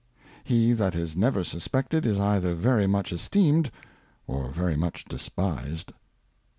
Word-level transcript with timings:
He 0.43 0.73
that 0.73 0.95
is 0.95 1.15
never 1.15 1.43
suspected, 1.43 2.07
is 2.07 2.17
either 2.19 2.55
very 2.55 2.87
much 2.87 3.13
esteemed, 3.13 3.69
or 4.25 4.49
very 4.49 4.75
much 4.75 5.05
despised. 5.05 5.93